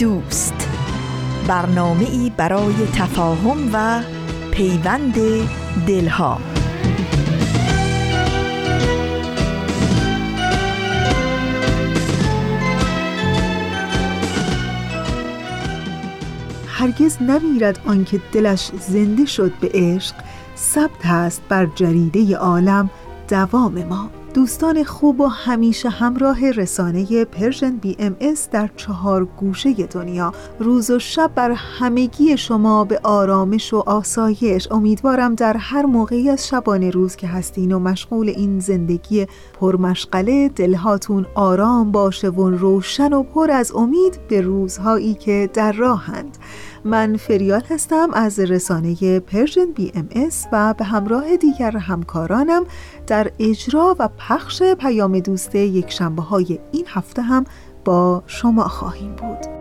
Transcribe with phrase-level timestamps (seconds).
[0.00, 0.68] دوست.
[1.48, 4.02] برنامه ای برای تفاهم و
[4.50, 5.14] پیوند
[5.86, 6.40] دلها.
[16.68, 20.14] هرگز نمیرد آنکه دلش زنده شد به عشق.
[20.56, 22.90] ثبت است بر جریده عالم
[23.28, 24.19] دوام ما.
[24.34, 30.32] دوستان خوب و همیشه همراه رسانه Persian BMS در چهار گوشه دنیا.
[30.58, 34.68] روز و شب بر همگی شما به آرامش و آسایش.
[34.70, 39.26] امیدوارم در هر موقعی از شبانه روز که هستین و مشغول این زندگی
[39.60, 46.38] پرمشغله دلهاتون آرام باشه و روشن و پر از امید به روزهایی که در راهند.
[46.84, 52.64] من فریال هستم از رسانه Persian BMS و به همراه دیگر همکارانم
[53.06, 57.44] در اجرا و پخش پیام دوست یک شنبه های این هفته هم
[57.84, 59.59] با شما خواهیم بود.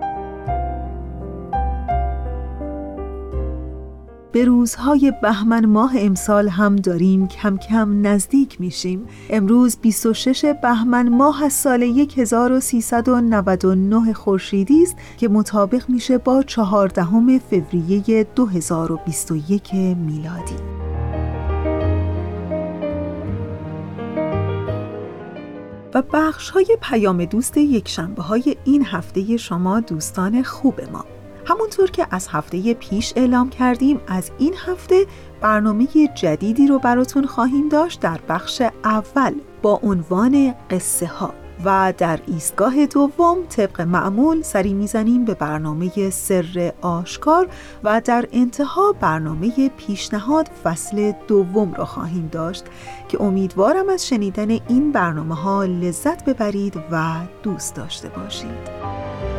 [4.31, 9.05] به روزهای بهمن ماه امسال هم داریم کم کم نزدیک میشیم.
[9.29, 18.27] امروز 26 بهمن ماه از سال 1399 خورشیدی است که مطابق میشه با 14 فوریه
[18.35, 20.55] 2021 میلادی.
[25.93, 31.05] و بخش های پیام دوست یک شنبه های این هفته شما دوستان خوب ما.
[31.49, 35.05] همونطور که از هفته پیش اعلام کردیم از این هفته
[35.41, 41.33] برنامه جدیدی رو براتون خواهیم داشت در بخش اول با عنوان قصه ها
[41.65, 47.49] و در ایستگاه دوم طبق معمول سری می‌زنیم به برنامه سر آشکار
[47.83, 52.65] و در انتها برنامه پیشنهاد فصل دوم را خواهیم داشت
[53.07, 59.38] که امیدوارم از شنیدن این برنامه ها لذت ببرید و دوست داشته باشید.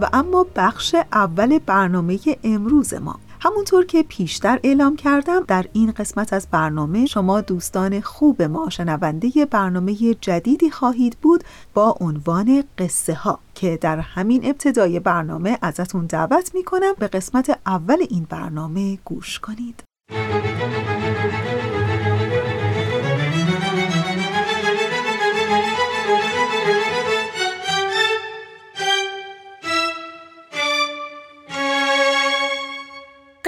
[0.00, 3.20] و اما بخش اول برنامه امروز ما.
[3.42, 9.30] همونطور که پیشتر اعلام کردم در این قسمت از برنامه شما دوستان خوب ما شنونده
[9.50, 11.44] برنامه جدیدی خواهید بود
[11.74, 17.58] با عنوان قصه ها که در همین ابتدای برنامه ازتون دعوت می کنم به قسمت
[17.66, 19.82] اول این برنامه گوش کنید.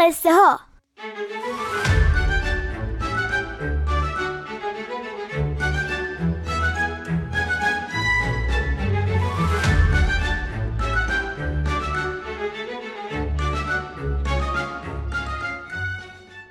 [0.03, 0.61] قصه ها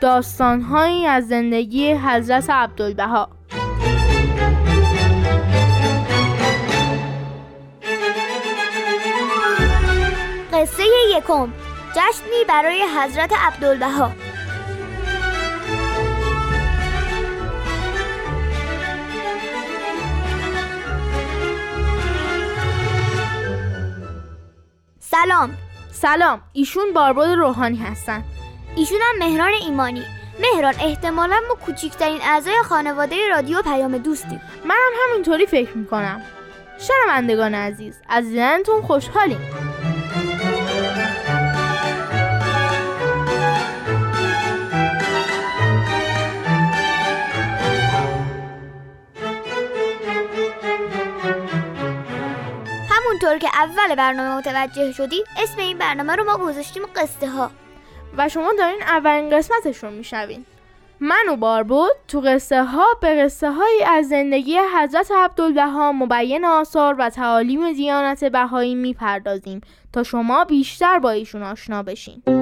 [0.01, 3.29] داستانهایی از زندگی حضرت عبدالبها.
[10.53, 10.83] قصه
[11.17, 11.70] یکم.
[11.95, 14.11] جشنی برای حضرت عبدالبها.
[24.99, 25.57] سلام.
[25.91, 26.41] سلام.
[26.53, 28.23] ایشون باربود روحانی هستن.
[28.75, 30.03] ایشون هم مهران ایمانی.
[30.39, 34.41] مهران احتمالا ما کوچکترین اعضای خانواده رادیو پیام دوستیم.
[34.65, 36.21] منم همینطوری فکر می‌کنم.
[36.79, 39.39] شنوندگان عزیز از دیدنتون خوشحالیم.
[53.23, 57.51] همونطور که اول برنامه متوجه شدید اسم این برنامه رو ما گذاشتیم قصه ها
[58.17, 60.45] و شما دارین اولین قسمتش رو میشنوین.
[60.99, 66.95] من و باربود تو قصه ها به قصه هایی از زندگی حضرت عبدالبها مبین آثار
[66.99, 69.61] و تعالیم دیانت بهایی می‌پردازیم
[69.93, 72.40] تا شما بیشتر با ایشون آشنا بشین.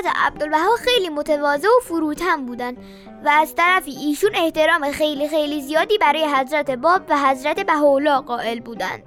[0.00, 2.76] حضرت عبدالبها خیلی متواضع و فروتن بودن
[3.24, 8.60] و از طرفی ایشون احترام خیلی خیلی زیادی برای حضرت باب و حضرت بهاءالله قائل
[8.60, 9.02] بودند.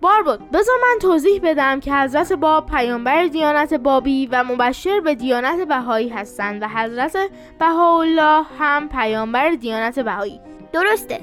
[0.00, 5.14] بار بود بذار من توضیح بدم که حضرت باب پیامبر دیانت بابی و مبشر به
[5.14, 7.16] دیانت بهایی هستند و حضرت
[7.58, 10.40] بهاءالله هم پیامبر دیانت بهایی.
[10.72, 11.20] درسته.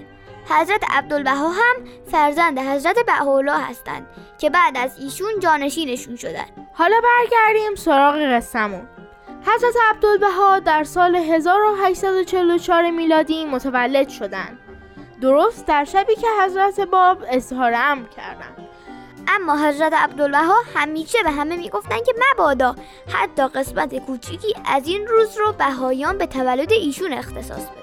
[0.49, 1.75] حضرت عبدالبها هم
[2.11, 4.07] فرزند حضرت بهاءالله هستند
[4.37, 6.45] که بعد از ایشون جانشینشون شدن.
[6.73, 8.87] حالا برگردیم سراغ قصهمون
[9.45, 14.59] حضرت عبدالبها در سال 1844 میلادی متولد شدند.
[15.21, 18.67] درست در شبی که حضرت باب اظهار امر کردند.
[19.27, 22.75] اما حضرت عبدالبها همیشه به همه می‌گفتن که مبادا
[23.13, 27.80] حتی قسمت کوچیکی از این روز رو بهایان به تولد ایشون اختصاص بده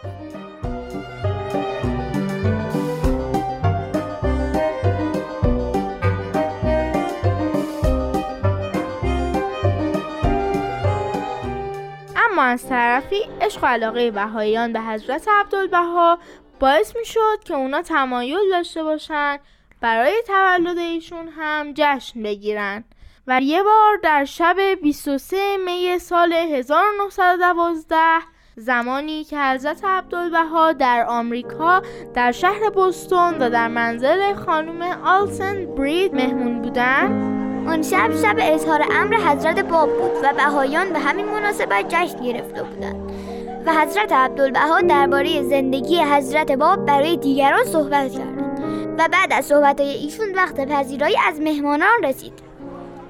[12.49, 16.19] از طرفی عشق و علاقه بهاییان به حضرت عبدالبها
[16.61, 19.39] باعث می شد که اونا تمایل داشته باشن
[19.81, 22.85] برای تولد ایشون هم جشن بگیرن.
[23.27, 27.97] و یه بار در شب 23 می سال 1912
[28.57, 31.83] زمانی که حضرت عبدالبها در آمریکا
[32.15, 38.85] در شهر بوستون و در منزل خانم آلسن برید مهمون بودن اون شب شب اظهار
[38.91, 43.13] امر حضرت باب بود و بهایان به همین مناسبت جشن گرفته بودند.
[43.67, 48.61] و حضرت عبدالبها درباره زندگی حضرت باب برای دیگران صحبت کردند.
[48.99, 52.33] و بعد از صحبتهای ایشون وقت پذیرایی از مهمانان رسید.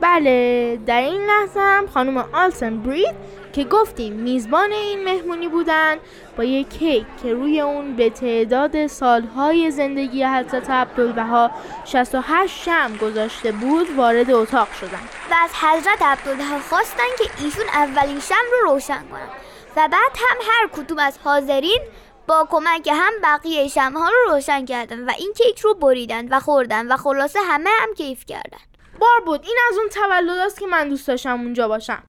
[0.01, 3.15] بله در این لحظه هم خانم آلسن برید
[3.53, 5.97] که گفتیم میزبان این مهمونی بودن
[6.37, 11.51] با یک کیک که روی اون به تعداد سالهای زندگی حضرت عبدالبها
[11.85, 15.01] 68 شم گذاشته بود وارد اتاق شدن.
[15.31, 19.29] و از حضرت عبدالبها خواستن که ایشون اولین شم رو روشن کنن.
[19.77, 21.81] و بعد هم هر کدوم از حاضرین
[22.27, 26.93] با کمک هم بقیه شمها رو روشن کردن و این کیک رو بریدن و خوردن
[26.93, 28.59] و خلاصه همه هم کیف کردن.
[28.99, 32.08] بار بود این از اون تولد است که من دوست داشتم اونجا باشم.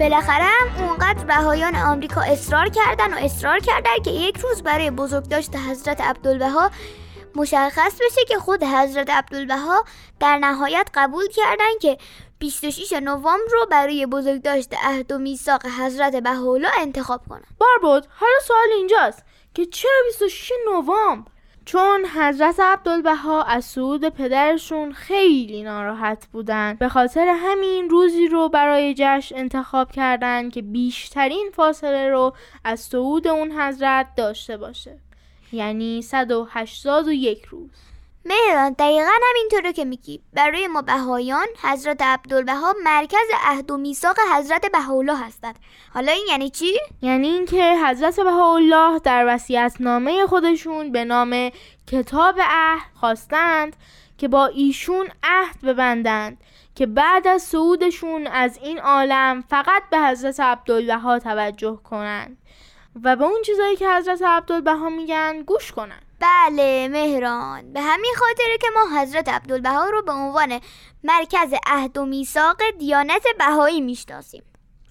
[0.00, 5.56] بالاخره هم اونقدر بهایان آمریکا اصرار کردن و اصرار کردن که یک روز برای بزرگداشت
[5.56, 6.70] حضرت عبدالبها
[7.34, 9.84] مشخص بشه که خود حضرت عبدالبها
[10.20, 11.98] در نهایت قبول کردن که
[12.38, 17.44] 26 نوامبر رو برای بزرگداشت عهد و میثاق حضرت بهاءالله انتخاب کنن.
[17.58, 19.24] بار بود حالا سوال اینجاست
[19.54, 21.30] که چرا 26 نوامبر؟
[21.70, 26.74] چون حضرت عبدالبها از صعود پدرشون خیلی ناراحت بودن.
[26.74, 32.34] به خاطر همین روزی رو برای جشن انتخاب کردن که بیشترین فاصله رو
[32.64, 34.98] از صعود اون حضرت داشته باشه.
[35.52, 37.89] یعنی 181 روز.
[38.24, 40.20] مهران دقیقا همینطوره که میگی.
[40.32, 45.58] برای ما بهایان حضرت عبدالبها مرکز عهد و میثاق حضرت بهاءالله هستند.
[45.94, 49.40] حالا این یعنی چی؟ یعنی اینکه حضرت بهاءالله در
[49.80, 51.50] نامه خودشون به نام
[51.86, 53.76] کتاب عهد خواستند
[54.18, 56.38] که با ایشون عهد ببندند
[56.74, 62.36] که بعد از صعودشون از این عالم فقط به حضرت عبدالبها توجه کنند.
[63.02, 66.09] و به اون چیزایی که حضرت عبدالبها میگن گوش کنند.
[66.20, 67.72] بله مهران.
[67.72, 70.60] به همین خاطره که ما حضرت عبدالبها رو به عنوان
[71.04, 74.42] مرکز عهد و میثاق دیانت بهایی می‌شناسیم.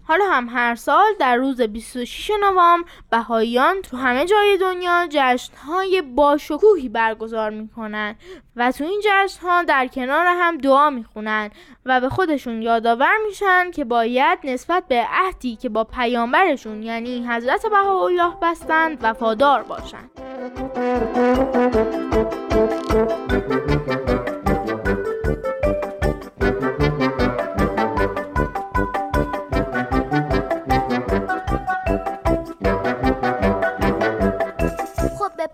[0.10, 6.90] حالا هم هر سال در روز 26 نوامبر بهاییان تو همه جای دنیا جشنهای باشکوهی
[6.90, 8.16] برگزار می‌کنن
[8.56, 11.50] و تو این جشنها در کنار هم دعا می‌خونن
[11.86, 17.66] و به خودشون یادآور میشن که باید نسبت به عهدی که با پیامبرشون یعنی حضرت
[17.66, 20.10] بهاءالله بستند وفادار باشند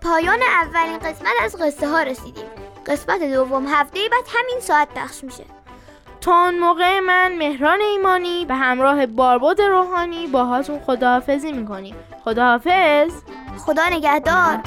[0.06, 2.44] پایان اولین قسمت از قصه ها رسیدیم.
[2.86, 5.44] قسمت دوم هفته بعد همین ساعت پخش میشه.
[6.20, 11.96] تا اون موقع من مهران ایمانی به همراه باربود روحانی باهاتون خداحافظی می‌کنیم.
[12.24, 13.12] خداحافظ.
[13.58, 14.60] خدا نگهدار.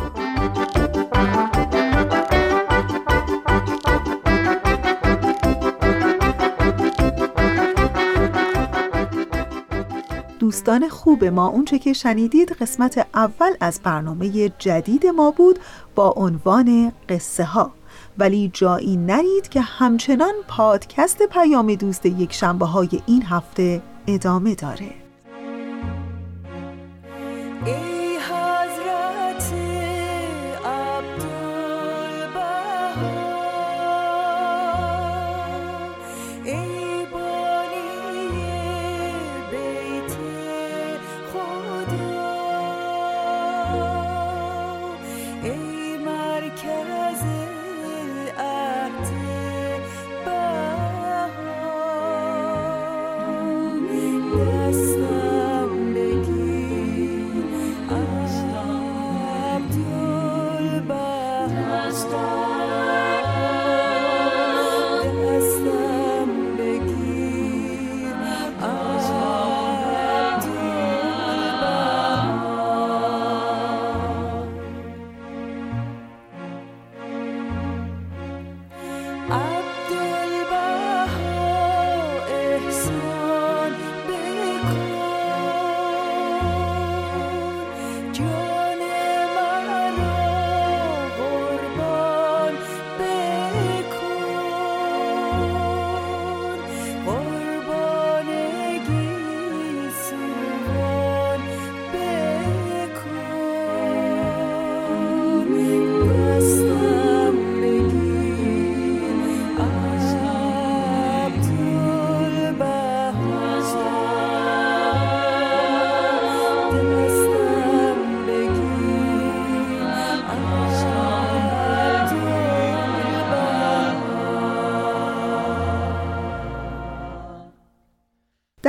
[10.39, 15.59] دوستان خوب ما اونچه که شنیدید قسمت اول از برنامه جدید ما بود
[15.95, 17.71] با عنوان قصه ها
[18.17, 24.98] ولی جایی نرید که همچنان پادکست پیام دوست یک شنبه های این هفته ادامه داره.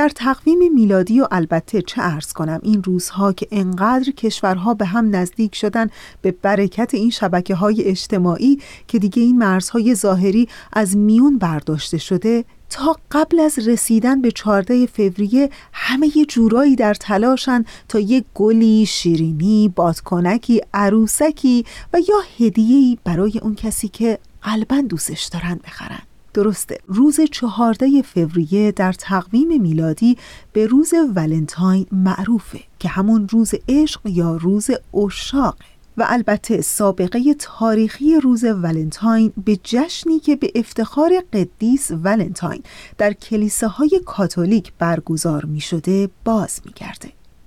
[0.01, 5.15] در تقویم میلادی و البته چه ارز کنم این روزها که انقدر کشورها به هم
[5.15, 5.89] نزدیک شدن
[6.21, 12.45] به برکت این شبکه های اجتماعی که دیگه این مرزهای ظاهری از میون برداشته شده
[12.69, 18.85] تا قبل از رسیدن به 14 فوریه همه یه جورایی در تلاشن تا یک گلی،
[18.85, 26.10] شیرینی، بادکنکی، عروسکی و یا هدیه‌ای برای اون کسی که قلبا دوستش دارن بخرن.
[26.33, 26.77] درسته.
[26.87, 30.17] روز چهارده فوریه در تقویم میلادی
[30.53, 34.69] به روز ولنتاین معروفه که همون روز عشق یا روز
[35.05, 35.65] اشاقه
[35.97, 42.63] و البته سابقه تاریخی روز ولنتاین به جشنی که به افتخار قدیس ولنتاین
[42.97, 46.73] در کلیساهای کاتولیک برگزار می شده باز می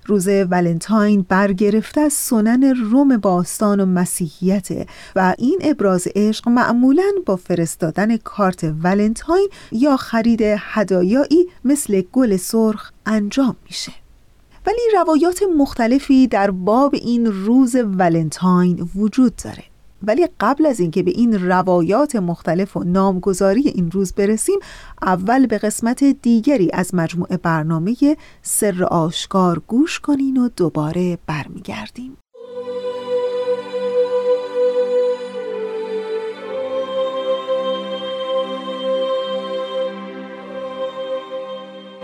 [0.07, 4.69] روز ولنتاین برگرفته از سنن روم باستان و مسیحیت
[5.17, 12.93] و این ابراز عشق معمولا با فرستادن کارت ولنتاین یا خرید هدایایی مثل گل سرخ
[13.07, 13.93] انجام میشه.
[14.67, 19.74] ولی روایات مختلفی در باب این روز ولنتاین وجود داره.
[20.07, 24.59] ولی قبل از اینکه به این روایات مختلف و نامگذاری این روز برسیم
[25.03, 27.97] اول به قسمت دیگری از مجموعه برنامه
[28.43, 32.17] سر آشکار گوش کنین و دوباره برمیگردیم.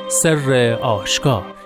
[0.09, 1.60] سر آشکار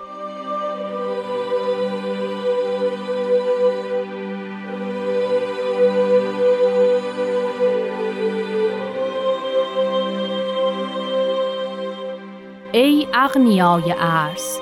[12.75, 14.59] ای اغنیای ارز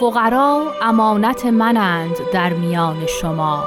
[0.00, 3.64] فقرا امانت منند در میان شما.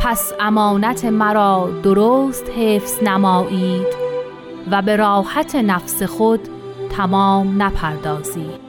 [0.00, 3.86] پس امانت مرا درست حفظ نمایید
[4.70, 6.40] و به راحت نفس خود
[6.90, 8.65] تمام نپردازید.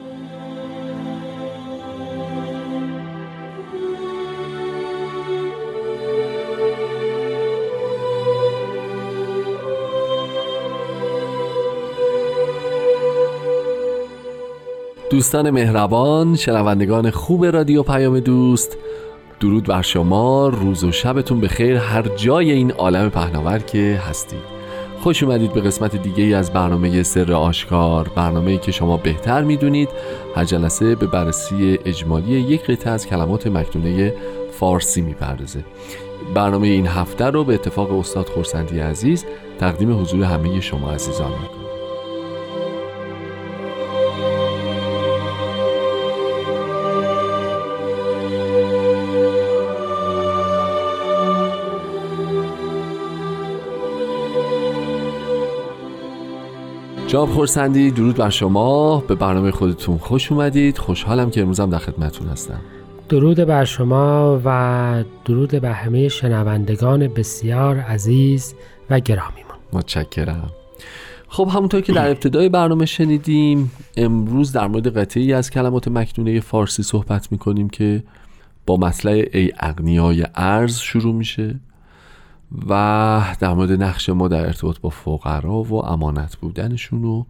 [15.10, 18.76] دوستان مهربان شنوندگان خوب رادیو پیام دوست
[19.40, 24.58] درود بر شما روز و شبتون به خیر هر جای این عالم پهناور که هستید.
[25.00, 29.88] خوش اومدید به قسمت دیگه ای از برنامه سر آشکار برنامه که شما بهتر می‌دونید
[30.34, 34.14] هر جلسه به بررسی اجمالی یک قطعه از کلمات مکنونه
[34.52, 35.64] فارسی می‌پردازه.
[36.34, 39.24] برنامه این هفته رو به اتفاق استاد خورسندی عزیز
[39.58, 41.67] تقدیم حضور همه شما عزیزان می‌کنم.
[57.08, 58.98] جناب خورسندی درود بر شما.
[59.00, 60.78] به برنامه خودتون خوش اومدید.
[60.78, 62.60] خوشحالم که امروزم در خدمتتون هستم.
[63.08, 68.54] درود بر شما و درود به همه شنوندگان بسیار عزیز
[68.90, 69.54] و گرامیمون.
[69.72, 70.50] متشکرم.
[71.28, 76.82] خب همونطور که در ابتدای برنامه شنیدیم امروز در مورد قطعی از کلمات مکنونه فارسی
[76.82, 78.02] صحبت می‌کنیم که
[78.66, 81.60] با مسئله ای اغنیای ارز شروع میشه.
[82.68, 87.24] و در مورد نقش ما در ارتباط با فقرا و امانت بودنشون و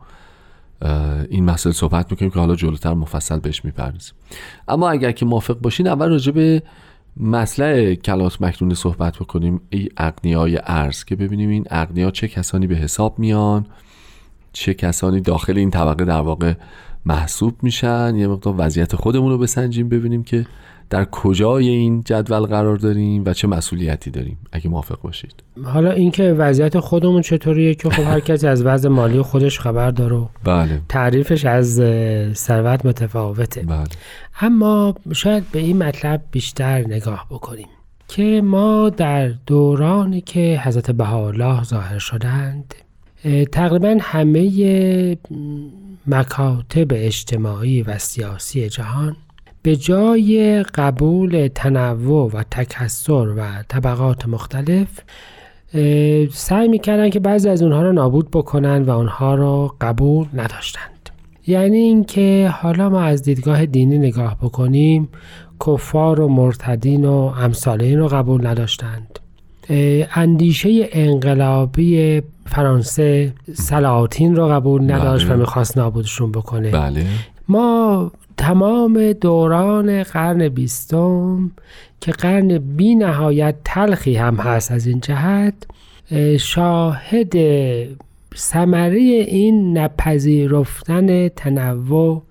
[1.30, 4.14] این مسئله صحبت می‌کنیم که حالا جلوتر مفصل بهش می‌پردازیم.
[4.68, 6.62] اما اگر که موافق باشین اول راجع به
[7.16, 9.60] مسئله کلات مکنونه صحبت بکنیم.
[9.70, 13.66] ای اغنیای ارز که ببینیم این اغنیا چه کسانی به حساب میان
[14.52, 16.54] چه کسانی داخل این طبقه در واقع
[17.06, 18.16] محسوب میشن.
[18.16, 20.46] یه مقدار وضعیت خودمون رو بسنجیم ببینیم که
[20.90, 25.34] در کجای این جدول قرار داریم و چه مسئولیتی داریم؟ اگه موافق باشید.
[25.64, 30.28] حالا اینکه وضعیت خودمون چطوریه که خب هر کسی از وضع مالی خودش خبر داره
[30.44, 30.80] بله.
[30.88, 31.82] تعریفش از
[32.34, 33.62] ثروت متفاوته.
[33.62, 33.84] بله.
[34.40, 37.68] اما شاید به این مطلب بیشتر نگاه بکنیم
[38.08, 42.74] که ما در دورانی که حضرت بهاءالله ظاهر شدند
[43.52, 45.16] تقریبا همه
[46.06, 49.16] مکاتب اجتماعی و سیاسی جهان
[49.62, 54.88] به جای قبول تنوع و تکسر و طبقات مختلف
[56.32, 61.10] سعی می‌کردن که بعضی از اونها رو نابود بکنن و اونها رو قبول نداشتند.
[61.46, 65.08] یعنی اینکه حالا ما از دیدگاه دینی نگاه بکنیم
[65.66, 69.18] کفار و مرتدین و امثال این رو قبول نداشتند.
[70.14, 75.34] اندیشه انقلابی فرانسه سلاطین رو قبول نداشت بله.
[75.34, 76.70] و می‌خواست نابودشون بکنه.
[76.70, 77.06] بله.
[77.48, 81.50] ما تمام دوران قرن بیستم
[82.00, 85.54] که قرن بی نهایت تلخی هم هست از این جهت
[86.38, 87.34] شاهد
[88.36, 92.22] ثمره این نپذیرفتن تنوع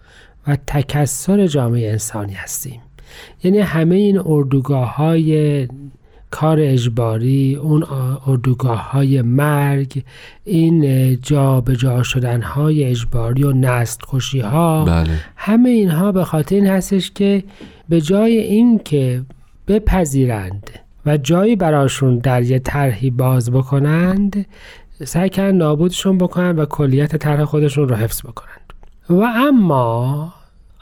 [0.48, 2.82] و تکسر جامعه انسانی هستیم.
[3.44, 5.68] یعنی همه این اردوگاه های
[6.32, 7.86] کار اجباری اون
[8.28, 10.04] اردوگاه های مرگ
[10.44, 15.10] این جا به جا شدن های اجباری و نست کشی ها بله.
[15.36, 17.44] همه اینها به خاطر این هستش که
[17.90, 19.22] به جای اینکه
[19.68, 20.70] بپذیرند
[21.06, 24.46] و جایی براشون در یه طرحی باز بکنند
[25.06, 28.74] سعی کردن نابودشون بکنند و کلیت طرح خودشون رو حفظ بکنند.
[29.10, 30.34] و اما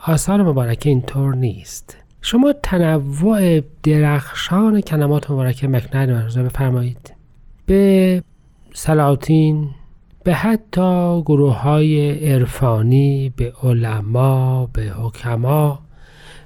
[0.08, 1.98] آثار مبارکه اینطور نیست.
[2.26, 7.14] شما تنوع درخشان کلمات مبارکه مکنه رو بفرمایید.
[7.66, 8.24] به
[8.74, 9.70] سلاطین
[10.24, 15.80] به حتی گروه های عرفانی به علما به حکما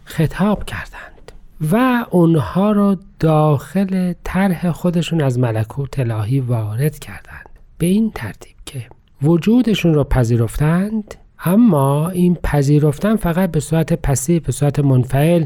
[0.04, 1.32] خطاب کردند
[1.72, 7.50] و اونها را داخل طرح خودشون از ملکوت الهی وارد کردند.
[7.78, 8.86] به این ترتیب که
[9.22, 15.46] وجودشون را پذیرفتند اما این پذیرفتن فقط به صورت پسیو به صورت منفعل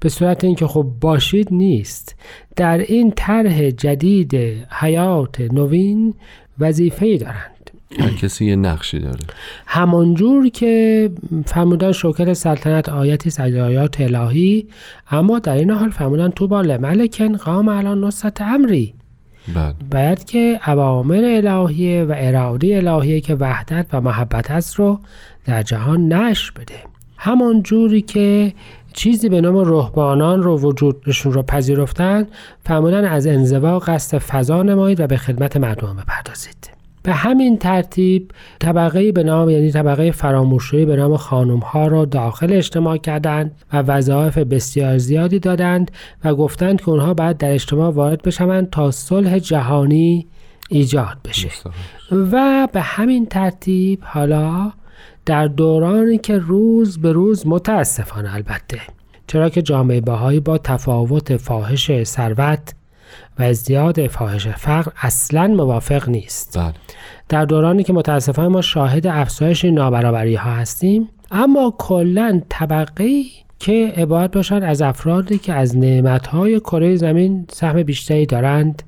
[0.00, 2.16] به صورت اینکه خب باشید نیست.
[2.56, 4.34] در این طرح جدید
[4.70, 6.14] حیات نوین
[6.58, 7.70] وظیفه دارند.
[7.98, 9.20] هر کسی یه نقشی داره.
[9.66, 11.10] همانجور که
[11.46, 14.66] فرمودن شوکت سلطنت آیتی از آیات الهی
[15.10, 18.94] اما در این حال فرمودن تو با لملکن قام الان نصرت امری.
[19.54, 19.74] بله.
[19.90, 24.98] باید که اوامر الهیه و اراده الهیه که وحدت و محبت است رو
[25.44, 26.74] در جهان نشر بده.
[27.16, 28.52] همان جوری که
[28.92, 32.26] چیزی به نام رهبانان رو وجودشون رو پذیرفتن
[32.64, 36.79] فرمودن از انزوا قصد فضا نمایید و به خدمت مردم بپردازید.
[37.02, 42.52] به همین ترتیب طبقه به نام یعنی طبقه فراموشی به نام خانم ها را داخل
[42.52, 45.90] اجتماع کردند و وظایف بسیار زیادی دادند
[46.24, 50.26] و گفتند که اونها باید در اجتماع وارد بشوند تا صلح جهانی
[50.68, 51.48] ایجاد بشه.
[52.12, 54.72] و به همین ترتیب حالا
[55.26, 58.80] در دورانی که روز به روز متاسفانه البته
[59.26, 62.74] چرا که جامعه بهایی با تفاوت فاحش ثروت
[63.40, 66.58] و ازدیاد فاحش فقر اصلا موافق نیست.
[66.58, 66.72] بله.
[67.28, 73.22] در دورانی که متاسفانه ما شاهد افزایش نابرابری ها هستیم اما کلا طبقه
[73.58, 78.82] که عبارت باشند از افرادی که از نعمتهای کره زمین سهم بیشتری دارند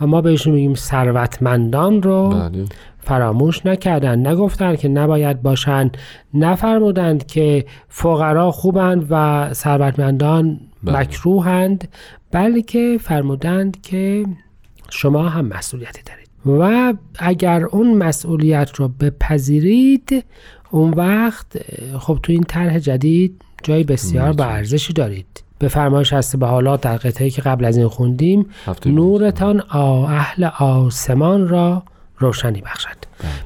[0.00, 2.64] و ما بهشون میگیم ثروتمندان رو بله.
[2.98, 5.96] فراموش نکردند نگفتند که نباید باشند
[6.34, 10.98] نفرمودند که فقرا خوبند و ثروتمندان بله.
[10.98, 11.88] مکروهند
[12.30, 14.26] بلکه فرمودند که
[14.90, 16.28] شما هم مسئولیتی دارید.
[16.46, 20.24] و اگر اون مسئولیت رو بپذیرید
[20.70, 21.46] اون وقت
[21.98, 25.44] خب تو این طرح جدید جای بسیار با ارزشی دارید.
[25.58, 28.46] به فرمایش هست به حالا در قطعه که قبل از این خوندیم
[28.86, 31.82] نورتان آ اهل آسمان را
[32.18, 32.96] روشنی بخشد.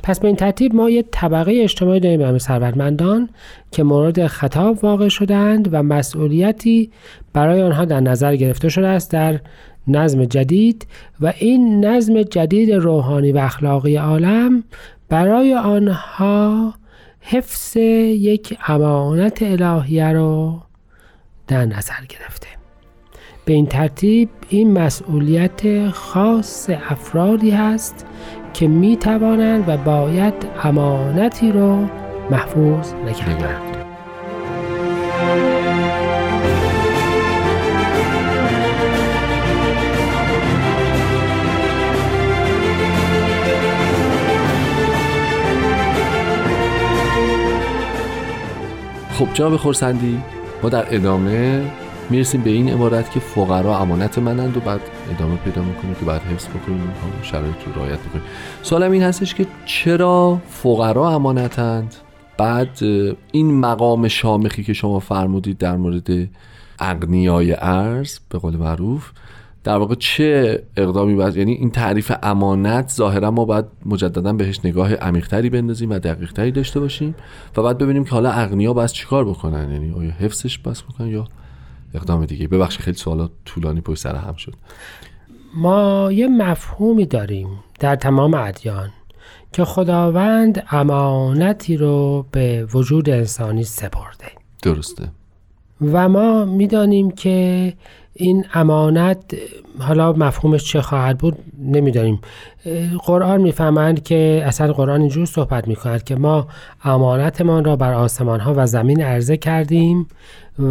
[0.02, 3.28] پس به این ترتیب ما یه طبقه اجتماعی داریم به ثروتمندان
[3.70, 6.90] که مورد خطاب واقع شدند و مسئولیتی
[7.32, 9.40] برای آنها در نظر گرفته شده است در
[9.86, 10.86] نظم جدید
[11.20, 14.64] و این نظم جدید روحانی و اخلاقی عالم
[15.08, 16.74] برای آنها
[17.20, 20.60] حفظ یک امانت الهیه رو
[21.46, 22.46] در نظر گرفته.
[23.44, 28.06] به این ترتیب این مسئولیت خاص افرادی هست
[28.54, 30.34] که می توانند و باید
[30.64, 31.86] امانتی رو
[32.30, 33.72] محفوظ نگردند
[49.12, 50.22] خب جناب خورسندی
[50.62, 51.62] ما در ادامه
[52.12, 54.80] می‌رسیم به این عبارت که فقرا امانت منند و بعد
[55.14, 58.24] ادامه پیدا می‌کنه که بعد حفظ بکنیم شرایط رو رعایت بکنیم.
[58.62, 61.94] سوالم این هستش که چرا فقرا امانتند؟
[62.38, 62.78] بعد
[63.32, 66.08] این مقام شامخی که شما فرمودید در مورد
[66.78, 69.10] اغنیای ارز به قول معروف
[69.64, 74.94] در واقع چه اقدامی باید یعنی این تعریف امانت ظاهرا ما باید مجددا بهش نگاه
[74.94, 77.14] عمیقتری بندازیم و دقیقتری داشته باشیم
[77.56, 81.24] و بعد ببینیم که حالا اغنیا باید چیکار بکنن؟ یعنی آیا حفظش بس بکنن یا
[81.94, 82.48] اقدام دیگه.
[82.48, 84.54] ببخشید خیلی سوالات طولانی پشت سر هم شد.
[85.54, 87.48] ما یه مفهومی داریم
[87.80, 88.90] در تمام ادیان
[89.52, 94.26] که خداوند امانتی رو به وجود انسانی سپرده.
[94.62, 95.08] درسته.
[95.80, 97.72] و ما می‌دانیم که
[98.14, 99.22] این امانت
[99.78, 102.20] حالا مفهومش چه خواهد بود نمی‌دانیم.
[102.98, 106.48] قرآن می‌فهمند که اصلا قرآن اینجور صحبت می‌کند که ما
[106.84, 110.08] امانتمان را بر آسمان ها و زمین عرضه کردیم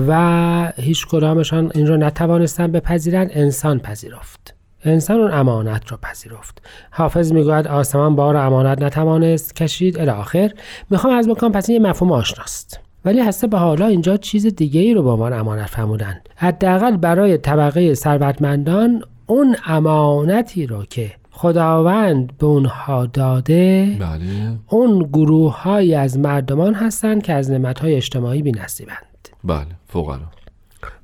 [0.07, 4.55] و هیچ کدامشان این را نتوانستن بپذیرند انسان پذیرفت.
[4.85, 6.61] انسان اون امانت را پذیرفت.
[6.91, 10.51] حافظ می‌گوید آسمان بار امانت نتوانست کشید الی آخر.
[10.89, 12.79] می‌خوام از بکنم پس این یه مفهوم آشناست.
[13.05, 16.21] ولی هسته به حالا اینجا چیز دیگه ای رو با عنوان امانت فرمودن.
[16.35, 24.57] حداقل برای طبقه ثروتمندان اون امانتی رو که خداوند به اونها داده بله.
[24.69, 30.19] اون گروه های از مردمان هستند که از نعمت های اجتماعی بی نصیبند بله فقرا.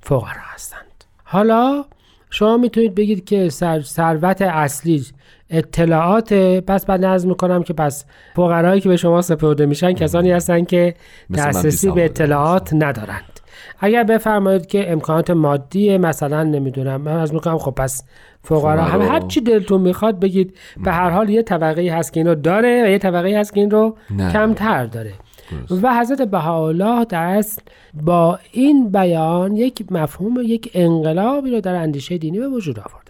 [0.02, 1.04] فقرا هستند.
[1.24, 1.86] حالا
[2.30, 3.50] شما می‌تونید بگید که
[3.84, 5.06] ثروت اصلی
[5.50, 6.34] اطلاعات.
[6.68, 8.06] پس بعد نظر می‌کنم که پس
[8.36, 10.94] فقرایی که به شما سپرده میشن کسانی هستن که
[11.34, 13.40] دسترسی به اطلاعات ندارند.
[13.80, 18.04] اگر بفرمایید که امکانات مادی مثلا نمی‌دونم من از می‌کنم خب پس
[18.44, 22.28] فقرا هم هر چی دلتون می‌خواد بگید به هر حال یه طبقه هست که این
[22.28, 23.98] رو داره و یه طبقه هست که این رو
[24.34, 25.14] کمتر داره.
[25.82, 27.62] و حضرت بهاءالله در اصل
[27.94, 33.07] با این بیان یک مفهوم یک انقلابی رو در اندیشه دینی به وجود آوردند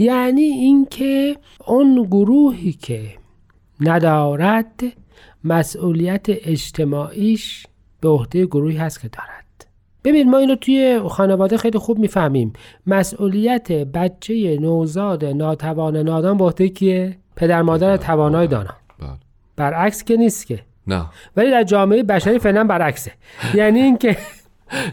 [0.00, 1.36] یعنی اینکه
[1.66, 3.02] اون گروهی که
[3.80, 4.80] ندارد
[5.44, 7.66] مسئولیت اجتماعیش
[8.00, 9.66] به عهده گروهی هست که دارد.
[10.04, 12.52] ببین ما اینو توی خانواده خیلی خوب می‌فهمیم.
[12.86, 18.74] مسئولیت بچه نوزاد ناتوان نادان به عهده کیه؟ پدر مادر توانای دانا.
[18.98, 19.08] بله.
[19.56, 20.60] برعکس که نیست که.
[20.86, 21.06] نه.
[21.36, 23.12] ولی در جامعه بشری فعلا برعکسه.
[23.54, 24.16] یعنی اینکه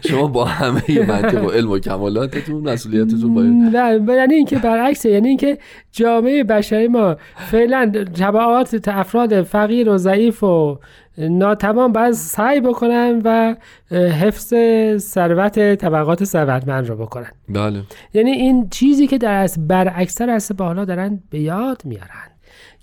[0.08, 3.76] شما با همه منطق و علم و کمالاتتون مسئولیتتون باید.
[3.76, 5.58] نه یعنی اینکه برعکسه یعنی اینکه
[5.92, 10.78] جامعه بشری ما فعلا تبعات افراد فقیر و ضعیف و
[11.18, 13.54] ناتوان باید سعی بکنن و
[13.90, 14.54] حفظ
[14.96, 17.30] ثروت طبقات ثروتمند رو بکنن.
[17.48, 17.82] بله.
[18.14, 22.28] یعنی این چیزی که در از برعکستر هست با حالا دارن به یاد میارن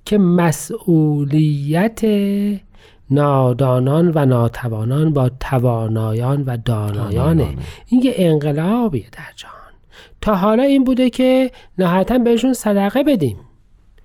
[0.06, 2.02] که مسئولیت
[3.10, 7.48] نادانان و ناتوانان با توانایان و دانایانه
[7.88, 9.56] این یه انقلابیه در جهان.
[10.22, 13.38] تا حالا این بوده که نهایتا بهشون صدقه بدیم.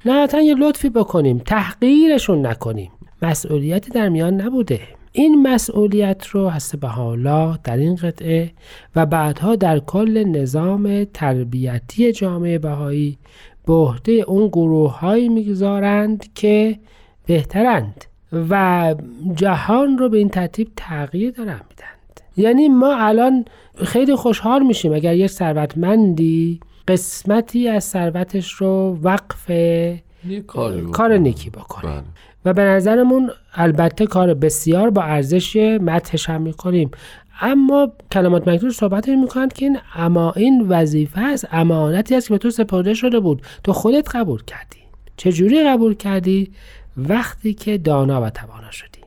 [0.04, 2.90] نهایتا یه لطفی بکنیم تحقیرشون نکنیم.
[3.22, 4.80] مسئولیتی در میان نبوده.
[5.12, 8.52] این مسئولیت رو هست به حالا در این قطعه
[8.96, 13.18] و بعدها در کل نظام تربیتی جامعه بهایی
[13.66, 16.78] به عهده اون گروه هایی می‌گذارند که
[17.26, 18.04] بهترند.
[18.32, 18.94] و
[19.34, 23.44] جهان رو به این ترتیب تغییر دارن میدند یعنی ما الان
[23.84, 29.50] خیلی خوشحال میشیم اگر یک ثروتمندی قسمتی از ثروتش رو وقف
[30.92, 31.92] کار نیکی بکنه.
[31.92, 32.02] بله.
[32.44, 36.90] و به نظرمون البته کار بسیار با ارزش مدحش هم می‌کنیم.
[37.40, 42.38] اما کلمات مکتوب صحبت می‌کنند که این اما این وظیفه است امانتی است که به
[42.38, 43.42] تو سپرده شده بود.
[43.64, 44.78] تو خودت قبول کردی.
[45.16, 46.50] چجوری قبول کردی؟
[46.96, 49.00] وقتی که دانا و توانا شدی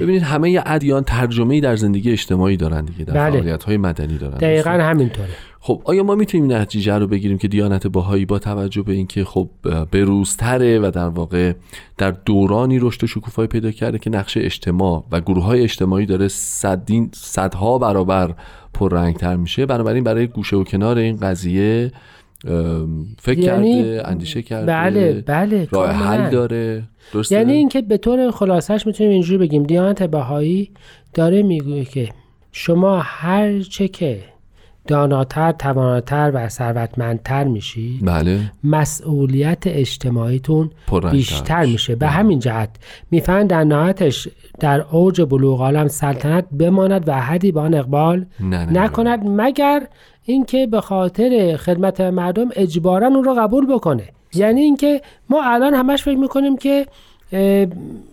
[0.00, 3.30] ببینید همه ادیان ترجمه در زندگی اجتماعی دارن دیگه در بله.
[3.30, 5.28] فعالیت های مدنی دارن دقیقا؟ همینطوره
[5.60, 9.48] خب آیا ما می‌تونیم نتیجه رو بگیریم که دیانت باهایی با توجه به اینکه خب
[9.90, 11.52] بروزتره و در واقع
[11.98, 16.28] در دورانی رشد و شکوفایی پیدا کرده که نقش اجتماع و گروه های اجتماعی داره
[16.28, 18.34] صدین صدها برابر
[18.74, 21.92] پررنگتر میشه بنابراین برای گوشه و کنار این قضیه
[23.18, 25.90] فکر یعنی- کرده اندیشه کرده بله بله راه.
[25.90, 26.82] حل داره.
[27.12, 29.62] درسته؟ یعنی اینکه به طور خلاصش می‌تونیم اینجوری بگیم.
[29.62, 30.70] دیانت بهایی
[31.14, 32.08] داره می‌گوید که
[32.52, 34.20] شما هر چه که
[34.86, 40.70] داناتر تواناتر و ثروتمندتر میشی بله مسئولیت اجتماعیتون
[41.10, 41.96] بیشتر میشه.
[41.96, 42.70] به همین جهت
[43.10, 44.28] می‌فهمن در نهایتش
[44.60, 48.80] در اوج بلوغ عالم سلطنت بماند و حدی به آن اقبال نه نه نه.
[48.80, 49.86] نکند مگر
[50.24, 56.02] اینکه به خاطر خدمت مردم اجبارا اون رو قبول بکنه یعنی اینکه ما الان همش
[56.02, 56.86] فکر می‌کنیم که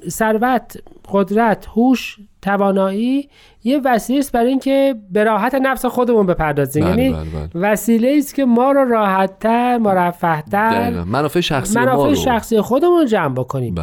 [0.10, 0.78] ثروت
[1.12, 3.30] قدرت هوش توانایی
[3.64, 6.86] یه وسیله است برای اینکه به راحت نفس خودمون بپردازیم.
[6.86, 7.72] بله، یعنی بله، بله.
[7.72, 11.04] وسیله است که ما رو راحتتر مرفهتر.
[11.04, 12.16] منافع شخصی ما منافع رو.
[12.16, 13.76] شخصی خودمون جمع بکنیم.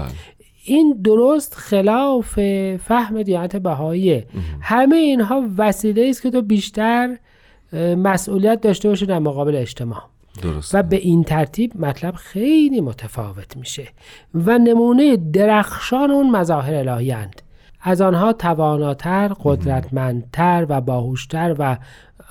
[0.64, 2.38] این درست خلاف
[2.76, 4.26] فهم دیانت بهاییه.
[4.60, 7.16] همه اینها وسیله است که تو بیشتر
[7.96, 10.02] مسئولیت داشته باشی در مقابل اجتماع.
[10.42, 10.74] درست.
[10.74, 13.88] و به این ترتیب مطلب خیلی متفاوت میشه
[14.34, 17.42] و نمونه درخشان اون مظاهر الهیند
[17.82, 21.76] از آنها تواناتر قدرتمندتر و باهوشتر و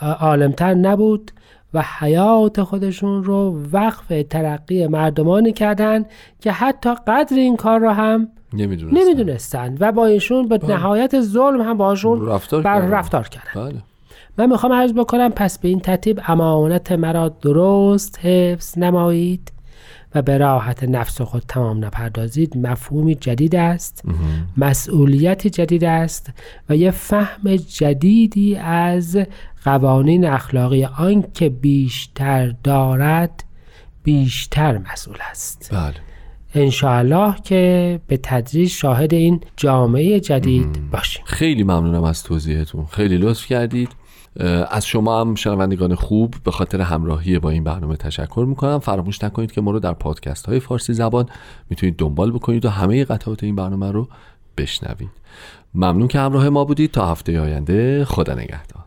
[0.02, 1.32] عالمتر نبود
[1.74, 6.06] و حیات خودشون رو وقف ترقی مردمانی کردند
[6.42, 11.62] که حتی قدر این کار رو هم نمی‌دونستم نمی‌دونستند و با ایشون به نهایت ظلم
[11.62, 12.80] هم باشون رفتار بر.
[12.80, 13.84] رفتار کردن.
[14.38, 19.52] من می‌خوام عرض بکنم پس به این ترتیب امانت مرا درست حفظ نمایید
[20.16, 22.58] و به راحت نفس خود تمام نپردازید.
[22.58, 24.04] مفهومی جدید است.
[24.58, 26.30] مسئولیتی جدید است
[26.70, 29.18] و یه فهم جدیدی از
[29.66, 33.44] قوانین اخلاقی آن که بیشتر دارد
[34.04, 35.70] بیشتر مسئول است.
[35.74, 35.94] بله.
[36.56, 41.24] انشاءالله که به تدریج شاهد این جامعه جدید باشیم.
[41.26, 42.86] خیلی ممنونم از توضیحتون.
[42.86, 43.90] خیلی لطف کردید.
[44.70, 48.80] از شما هم شنوندگان خوب به خاطر همراهی با این برنامه تشکر می‌کنم.
[48.80, 51.26] فراموش نکنید که ما رو در پادکست های فارسی زبان
[51.70, 54.08] می‌تونید دنبال بکنید و همه قطعات این برنامه رو
[54.58, 55.10] بشنوید.
[55.76, 56.92] ممنون که همراه ما بودید.
[56.92, 58.85] تا هفته آینده خدا نگهدار.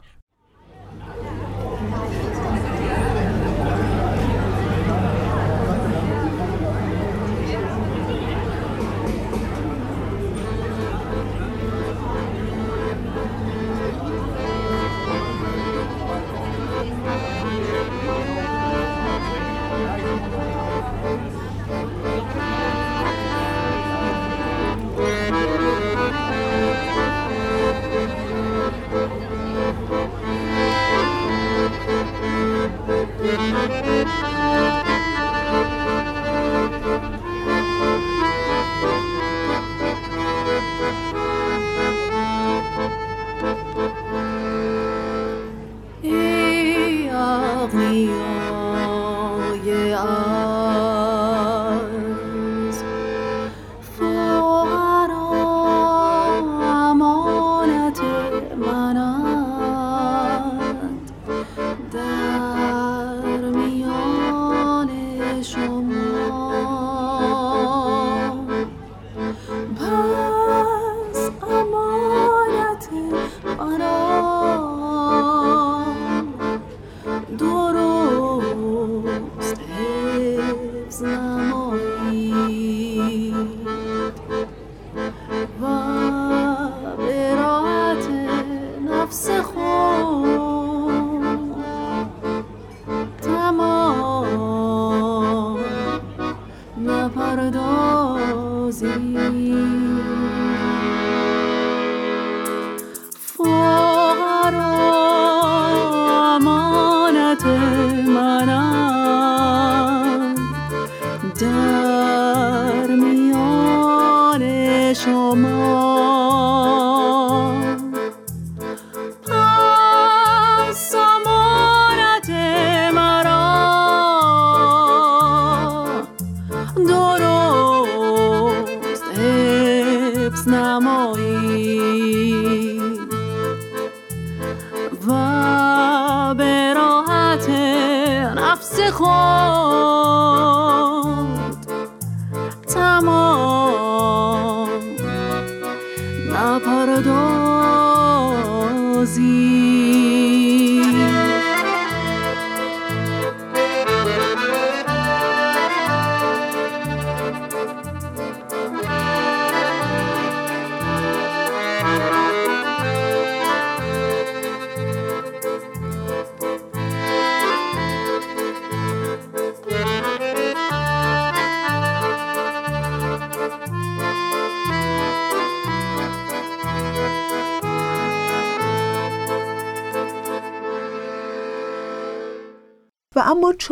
[146.32, 147.06] خود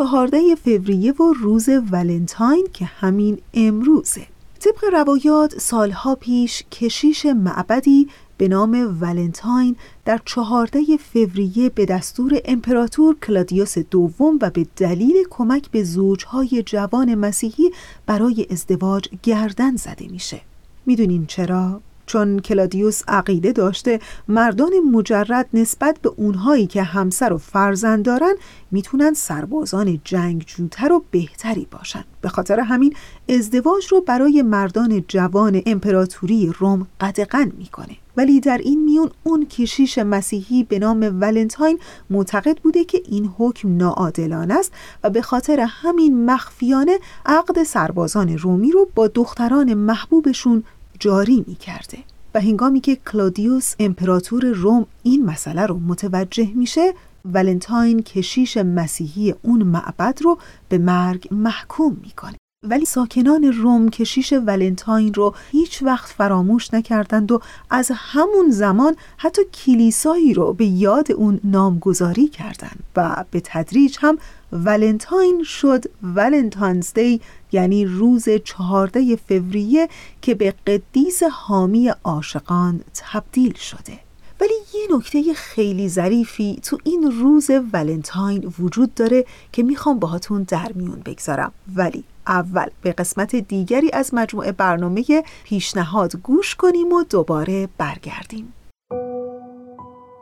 [0.07, 4.27] چهارده فوریه و روز ولنتاین که همین امروزه
[4.59, 13.15] طبق روایات سالها پیش کشیش معبدی به نام ولنتاین در چهارده فوریه به دستور امپراتور
[13.19, 17.71] کلادیوس دوم و به دلیل کمک به زوجهای جوان مسیحی
[18.05, 20.41] برای ازدواج گردن زده میشه
[20.85, 28.05] می‌دونین چرا؟ چون کلادیوس عقیده داشته مردان مجرد نسبت به اونهایی که همسر و فرزند
[28.05, 28.33] دارن
[28.71, 32.03] می‌تونن سربازان جنگجوتر و بهتری باشن.
[32.21, 32.93] به خاطر همین
[33.29, 37.97] ازدواج رو برای مردان جوان امپراتوری روم قدغن می‌کنه.
[38.17, 43.77] ولی در این میون اون کشیش مسیحی به نام ولنتاین معتقد بوده که این حکم
[43.77, 50.63] ناعادلانه است و به خاطر همین مخفیانه عقد سربازان رومی رو با دختران محبوبشون
[50.99, 51.97] جاری می کرده
[52.35, 56.93] و هنگامی که کلادیوس امپراتور روم این مسئله رو متوجه میشه
[57.25, 60.37] ولنتاین کشیش مسیحی اون معبد رو
[60.69, 62.37] به مرگ محکوم می‌کنه.
[62.63, 69.41] ولی ساکنان روم کشیش ولنتاین رو هیچ وقت فراموش نکردند و از همون زمان حتی
[69.45, 74.17] کلیسایی رو به یاد اون نامگذاری کردند و به تدریج هم
[74.51, 79.89] ولنتاین شد Valentine's Day یعنی روز چهارده فوریه
[80.21, 83.99] که به قدیس حامی عاشقان تبدیل شده.
[84.41, 90.71] ولی یه نکته خیلی ظریفی تو این روز ولنتاین وجود داره که می‌خوام باهاتون در
[90.75, 91.51] میون بگذارم.
[91.75, 98.53] ولی اول به قسمت دیگری از مجموعه برنامه پیشنهاد گوش کنیم و دوباره برگردیم.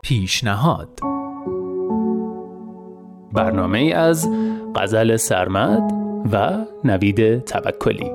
[0.03, 0.99] پیشنهاد.
[3.33, 4.29] برنامه از
[4.75, 8.11] غزل سرمد و نوید توکلی.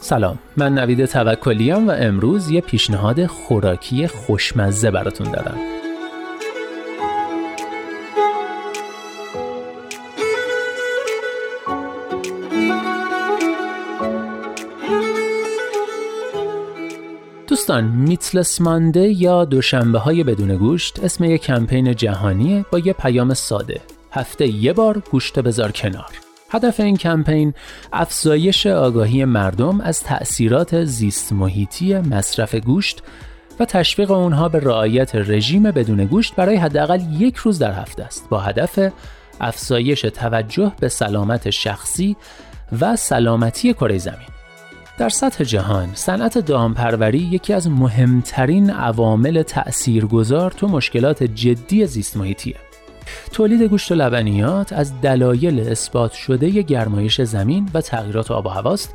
[0.00, 5.81] سلام من نوید توکلیم و امروز یه پیشنهاد خوراکی خوشمزه براتون دارم.
[17.62, 23.34] دوستان میتلس مانده یا دوشنبه های بدون گوشت اسم یک کمپین جهانیه با یه پیام
[23.34, 23.80] ساده.
[24.12, 26.10] هفته یه بار گوشت بذار کنار.
[26.50, 27.54] هدف این کمپین
[27.92, 33.02] افزایش آگاهی مردم از تأثیرات زیست محیطی مصرف گوشت
[33.60, 38.28] و تشویق اونها به رعایت رژیم بدون گوشت برای حداقل یک روز در هفته است.
[38.28, 38.92] با هدف
[39.40, 42.16] افزایش توجه به سلامت شخصی
[42.80, 44.41] و سلامتی کره زمین.
[44.98, 52.56] در سطح جهان صنعت دامپروری یکی از مهمترین عوامل تأثیرگذار تو مشکلات جدی زیست محیطیه
[53.32, 58.94] تولید گوشت و لبنیات از دلایل اثبات شده گرمایش زمین و تغییرات آب و هواست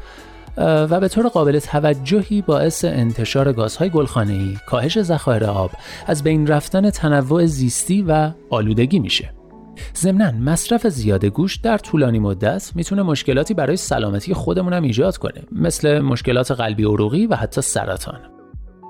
[0.58, 5.72] و به طور قابل توجهی باعث انتشار گازهای گلخانه‌ای، کاهش ذخایر آب،
[6.08, 9.37] از بین رفتن تنوع زیستی و آلودگی میشه.
[9.98, 15.44] ضمناً مصرف زیاد گوشت در طولانی مدت می‌تونه مشکلاتی برای سلامتی خودمون هم ایجاد کنه
[15.52, 18.20] مثل مشکلات قلبی عروقی و حتی سرطان.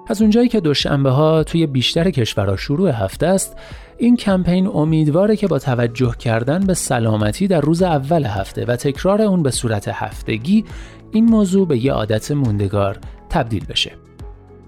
[0.09, 3.57] از اونجایی که دوشنبه ها توی بیشتر کشورها شروع هفته است
[3.97, 9.21] این کمپین امیدواره که با توجه کردن به سلامتی در روز اول هفته و تکرار
[9.21, 10.65] اون به صورت هفتگی
[11.11, 12.97] این موضوع به یه عادت موندگار
[13.29, 13.91] تبدیل بشه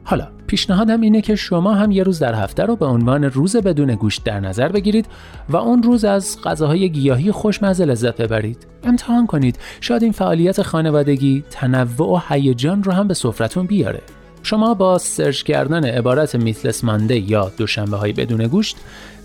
[0.04, 3.96] حالا پیشنهادم اینه که شما هم یه روز در هفته رو به عنوان روز بدون
[3.96, 5.06] گوشت در نظر بگیرید
[5.50, 8.68] و اون روز از غذاهای گیاهی خوشمزه لذت ببرید.
[8.84, 14.02] امتحان کنید شاید این فعالیت خانوادگی تنوع و هیجان رو هم به سفرتون بیاره.
[14.44, 18.78] شما با سرچ کردن عبارت میتلس مانده یا دوشنبه های بدون گوشت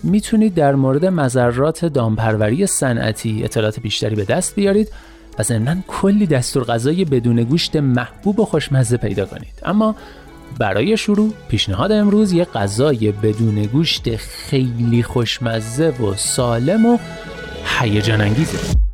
[0.03, 4.91] می‌تونید در مورد مذرات دامپروری صنعتی اطلاعات بیشتری به دست بیارید
[5.39, 9.95] و ضمنا کلی دستور غذای بدون گوشت محبوب و خوشمزه پیدا کنید اما
[10.59, 16.97] برای شروع پیشنهاد امروز یه غذای بدون گوشت خیلی خوشمزه و سالم و
[17.79, 18.84] هیجان انگیزه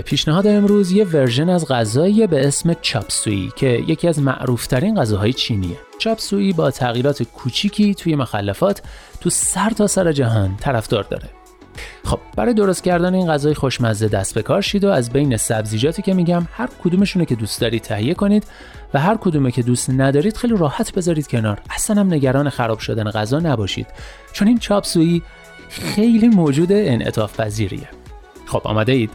[0.00, 5.76] پیشنهاد امروز یه ورژن از غذایی به اسم چاپسویی که یکی از معروفترین غذاهای چینیه.
[5.98, 8.82] چاپسویی با تغییرات کوچیکی توی مخلفات
[9.20, 11.28] تو سر تا سر جهان طرفدار داره.
[12.04, 16.02] خب برای درست کردن این غذای خوشمزه دست به کار شید و از بین سبزیجاتی
[16.02, 18.44] که میگم هر کدومشونه که دوست دارید تهیه کنید
[18.94, 21.60] و هر کدومه که دوست ندارید خیلی راحت بذارید کنار.
[21.70, 23.86] اصلا هم نگران خراب شدن غذا نباشید.
[24.32, 25.22] چون این چاپسویی
[25.68, 27.88] خیلی موجود انعطاف پذیریه
[28.46, 29.10] خب آماده اید؟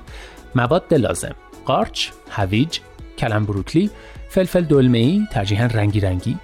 [0.55, 1.35] مواد لازم
[1.65, 2.79] قارچ هویج
[3.17, 3.89] کلم بروکلی
[4.29, 6.37] فلفل دلمه ای ترجیحاً رنگی رنگی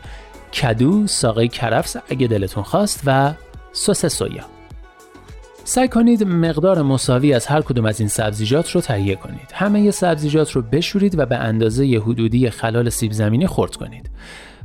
[0.54, 3.34] کدو ساقه کرفس اگه دلتون خواست و
[3.72, 4.46] سس سویا
[5.66, 9.52] سعی کنید مقدار مساوی از هر کدوم از این سبزیجات رو تهیه کنید.
[9.54, 14.10] همه سبزیجات رو بشورید و به اندازه حدودی خلال سیب زمینی خرد کنید.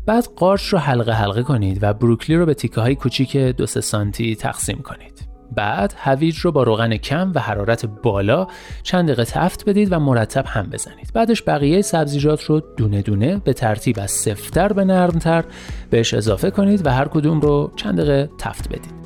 [0.07, 4.37] بعد قارچ رو حلقه حلقه کنید و بروکلی رو به تیکه های کوچیک دو سانتی
[4.37, 5.18] تقسیم کنید.
[5.55, 8.47] بعد هویج رو با روغن کم و حرارت بالا
[8.83, 11.11] چند دقیقه تفت بدید و مرتب هم بزنید.
[11.15, 15.45] بعدش بقیه سبزیجات رو دونه دونه به ترتیب از سفتر به نرمتر
[15.91, 18.99] بهش اضافه کنید و هر کدوم رو چند دقیقه تفت بدید.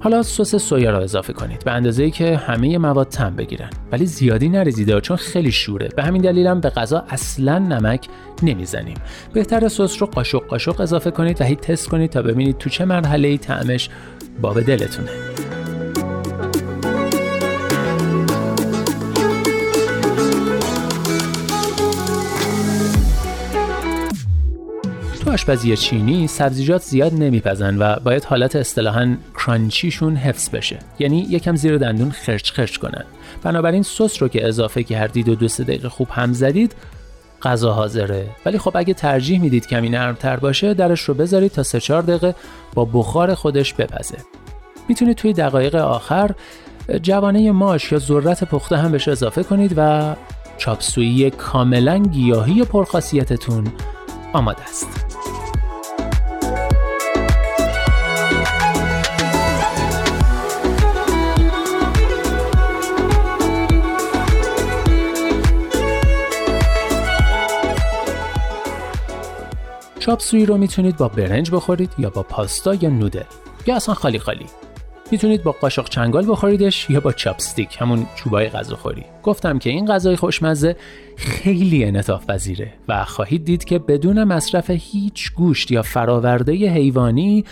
[0.00, 1.64] حالا سس سویا را اضافه کنید.
[1.64, 3.70] به اندازه ای که همه مواد تم بگیرن.
[3.92, 5.88] ولی زیادی نریزید چون خیلی شوره.
[5.96, 8.08] به همین دلیلم به غذا اصلا نمک
[8.42, 8.96] نمی‌زنیم.
[9.32, 12.84] بهتر سس رو قاشق قاشق اضافه کنید و هی تست کنید تا ببینید تو چه
[12.84, 13.88] مرحله ای طعمش
[14.40, 15.10] باب دلتونه.
[25.26, 30.78] آشپزی چینی سبزیجات زیاد نمیپزن و باید حالت اصطلاحا کرانچیشون حفظ بشه.
[30.98, 33.04] یعنی یکم زیر دندون خرچ خرچ کنن.
[33.42, 36.74] بنابراین سس رو که اضافه کردید و دو سه دقیقه خوب هم زدید
[37.42, 38.26] غذا حاضره.
[38.46, 42.34] ولی خب اگه ترجیح می‌دید کمی نرمتر باشه درش رو بذارید تا سه چهار دقیقه
[42.74, 44.18] با بخار خودش بپزه.
[44.88, 46.30] می‌تونید توی دقایق آخر
[47.02, 50.14] جوانه ماش یا ذرت پخته هم بهش اضافه کنید و
[50.58, 53.72] چاپسویی کاملا گیاهی پرخاصیتتون
[54.32, 55.13] آماده است.
[70.04, 73.22] چاپ سوی رو می‌تونید با برنج بخورید یا با پاستا یا نودل
[73.66, 74.46] یا اصلا خالی خالی.
[75.10, 79.04] می‌تونید با قاشق چنگال بخوریدش یا با چاپستیک همون چوبای غذاخوری.
[79.22, 80.76] گفتم که این غذای خوشمزه
[81.16, 87.44] خیلی انعطاف پذیره و خواهید دید که بدون مصرف هیچ گوشت یا فراورده حیوانی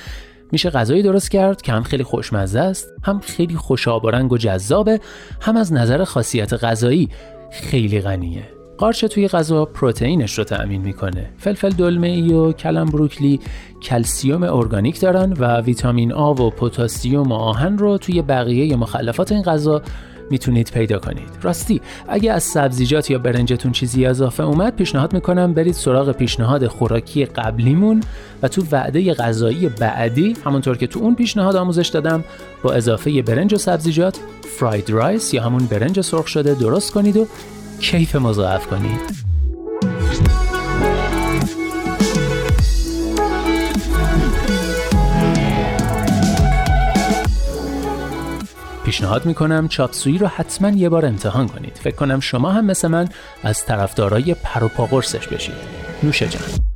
[0.53, 4.39] میشه غذایی درست کرد که هم خیلی خوشمزه است هم خیلی خوشاب و رنگ و
[4.39, 5.01] جذابه
[5.41, 7.09] هم از نظر خاصیت غذایی
[7.53, 8.62] خیلی غنیه.
[8.83, 11.31] قارچ توی غذا پروتئینش رو تأمین می‌کنه.
[11.39, 13.41] فلفل دلمه ای و کلم بروکلی
[13.83, 19.43] کلسیوم ارگانیک دارن و ویتامین آ و پتاسیم و آهن رو توی بقیه مخلفات این
[19.43, 19.83] غذا
[20.31, 25.75] می‌تونید پیدا کنید راستی اگه از سبزیجات یا برنجتون چیزی اضافه اومد پیشنهاد می‌کنم برید
[25.75, 28.03] سراغ پیشنهاد خوراکی قبلیمون
[28.43, 32.25] و تو وعده غذایی بعدی همونطور که تو اون پیشنهاد آموزش دادم
[32.63, 34.19] با اضافه برنج و سبزیجات
[34.59, 37.27] فراید رایس یا همون برنج سرخ شده درست کنید و
[37.83, 39.01] کیف مضاعف کنید
[48.85, 51.77] پیشنهاد می‌کنم چاپسویی رو حتما یه بار امتحان کنید.
[51.77, 53.09] فکر کنم شما هم مثل من
[53.43, 55.55] از طرفدارای پر و پا بشید.
[56.03, 56.72] نوش جان.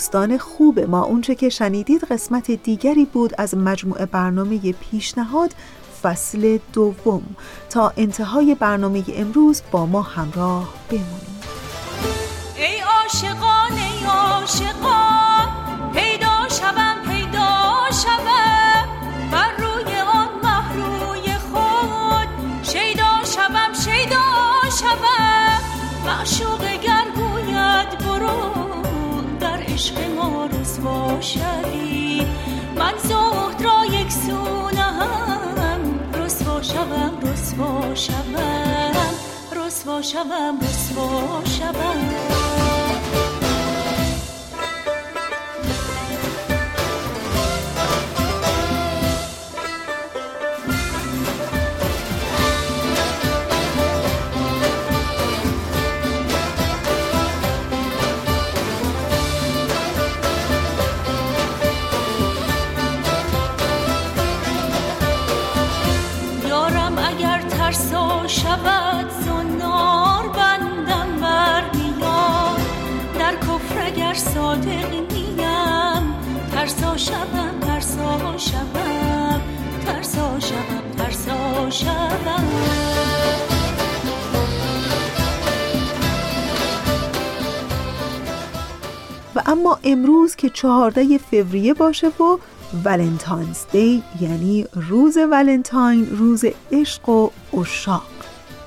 [0.00, 1.04] دوستان خوب ما.
[1.04, 5.54] اونچه که شنیدید قسمت دیگری بود از مجموعه برنامه پیشنهاد
[6.02, 7.22] فصل دوم.
[7.70, 11.39] تا انتهای برنامه امروز با ما همراه بمونید.
[31.20, 32.26] شدی؟
[32.76, 35.80] من زهد را یک سونه هم
[36.14, 38.92] رسوا شوم رسوا شوم.
[39.56, 42.69] رسوا شوم رسوا شوم.
[90.62, 92.38] 14 فوریه باشه و
[92.84, 98.02] ولنتاینز دی یعنی روز ولنتاین روز عشق و عشاق.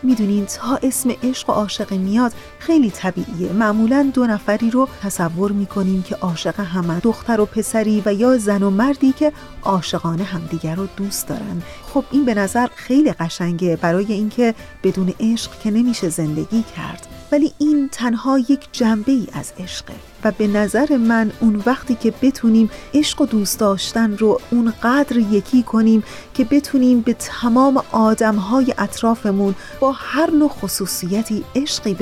[0.03, 2.31] می‌دونین تا اسم عشق و عاشق میاد
[2.65, 3.53] خیلی طبیعیه.
[3.53, 8.63] معمولا دو نفری رو تصور می‌کنیم که عاشق همه دختر و پسری و یا زن
[8.63, 9.31] و مردی که
[9.63, 11.61] عاشقانه همدیگر رو دوست دارن.
[11.93, 17.07] خب این به نظر خیلی قشنگه برای اینکه بدون عشق که نمیشه زندگی کرد.
[17.31, 19.93] ولی این تنها یک جنبه ای از عشقه
[20.23, 25.63] و به نظر من اون وقتی که بتونیم عشق و دوست داشتن رو اونقدر یکی
[25.63, 26.03] کنیم
[26.33, 31.93] که بتونیم به تمام آدمهای اطرافمون با هر نوع خصوصیتی عشقی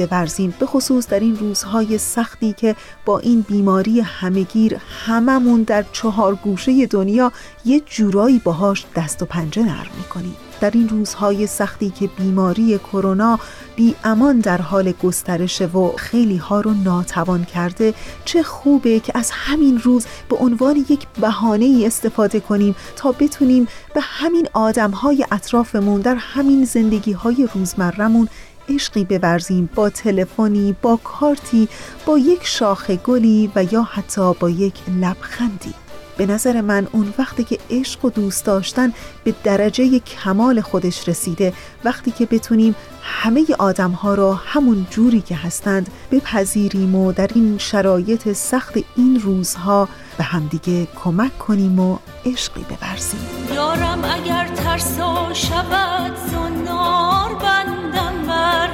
[0.59, 2.75] به خصوص در این روزهای سختی که
[3.05, 7.31] با این بیماری همگیر هممون در چهار گوشه دنیا
[7.65, 10.35] یه جورایی باهاش دست و پنجه نرم می‌کنیم.
[10.61, 13.39] در این روزهای سختی که بیماری کرونا
[13.75, 17.93] بی امان در حال گسترش و خیلی ها رو ناتوان کرده
[18.25, 23.67] چه خوبه که از همین روز به عنوان یک بهانه ای استفاده کنیم تا بتونیم
[23.93, 28.27] به همین آدم های اطرافمون در همین زندگی های روزمرمون
[28.75, 31.67] عشقی بورزیم با تلفنی با کارتی
[32.05, 35.73] با یک شاخه گلی و یا حتی با یک لبخندی.
[36.17, 38.93] به نظر من اون وقتی که عشق و دوست داشتن
[39.23, 41.53] به درجه کمال خودش رسیده
[41.83, 47.57] وقتی که بتونیم همه آدم ها را همون جوری که هستند بپذیریم و در این
[47.57, 53.19] شرایط سخت این روزها به همدیگه کمک کنیم و عشقی ببرزیم
[53.55, 58.69] یارم اگر ترسا شود زنار بندم بر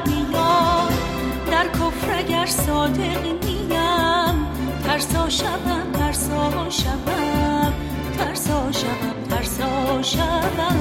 [1.52, 4.48] در کفر اگر صادق نیم
[4.86, 7.74] ترسا شوم ترسا شوم
[8.18, 10.78] ترسا شوم ترسا شوم.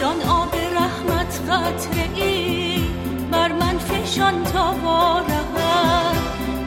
[0.00, 2.84] زان آب رحمت قطره ای
[3.30, 5.54] بر من فشان تا بارم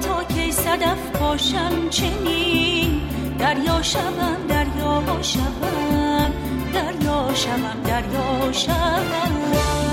[0.01, 3.01] تا کی صدف پاشم چنین؟
[3.39, 6.18] دریا شوم دریا شوم.
[6.73, 9.88] دریا شوم دریا شوم.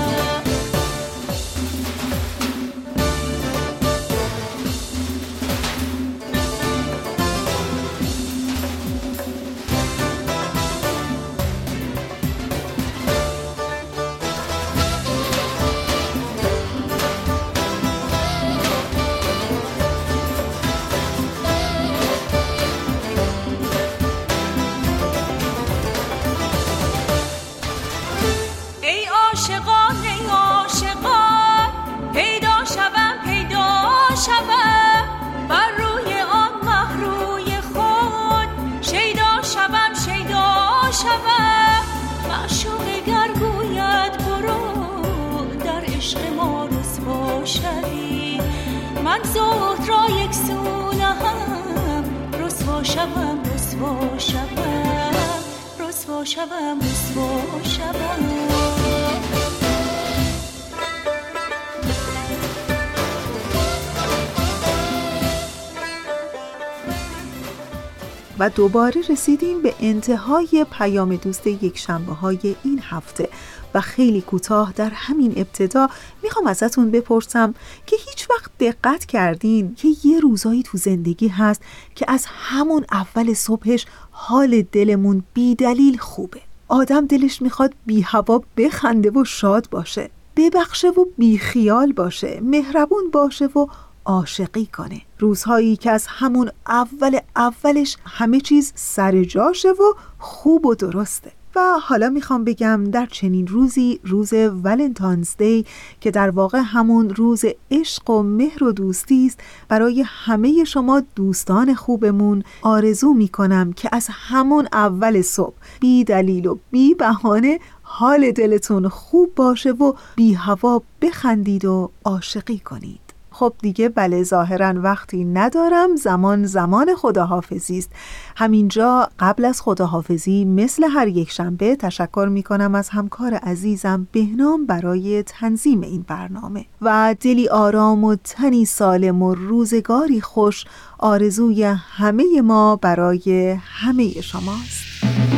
[68.49, 73.29] دوباره رسیدیم به انتهای پیام دوست یک شنبه های این هفته.
[73.73, 75.89] و خیلی کوتاه در همین ابتدا
[76.23, 81.61] می‌خوام ازتون بپرسم که هیچ وقت دقت کردین که یه روزایی تو زندگی هست
[81.95, 86.41] که از همون اول صبحش حال دلمون بی دلیل خوبه.
[86.67, 93.09] آدم دلش می‌خواد بی هوا بخنده و شاد باشه ببخشه و بی خیال باشه مهربون
[93.11, 93.67] باشه و
[94.07, 95.01] عاشقی کنه.
[95.19, 101.31] روزهایی که از همون اول اولش همه چیز سر جاشه و خوب و درسته.
[101.55, 105.65] و حالا می‌خوام بگم در چنین روزی روز ولنتاینز دی
[106.01, 111.73] که در واقع همون روز عشق و مهر و دوستی است برای همه شما دوستان
[111.73, 118.87] خوبمون آرزو می‌کنم که از همون اول صبح بی دلیل و بی بهانه حال دلتون
[118.87, 123.06] خوب باشه و بی هوا بخندید و عاشقی کنید.
[123.37, 127.91] خب دیگه بله ظاهرا وقتی ندارم زمان زمان خداحافظی است.
[128.35, 134.65] همینجا قبل از خداحافظی مثل هر یک شنبه تشکر می کنم از همکار عزیزم بهنام
[134.65, 136.65] برای تنظیم این برنامه.
[136.81, 140.65] و دلی آرام و تنی سالم و روزگاری خوش
[140.99, 145.36] آرزوی همه ما برای همه شماست.